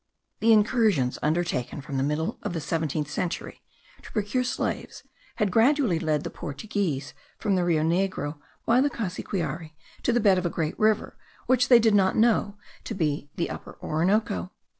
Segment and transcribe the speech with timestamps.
[0.39, 3.61] The incursions undertaken from the middle of the seventeenth century,
[4.01, 5.03] to procure slaves,
[5.35, 10.39] had gradually led the Portuguese from the Rio Negro, by the Cassiquiare, to the bed
[10.39, 14.51] of a great river, which they did not know to be the Upper Orinoco.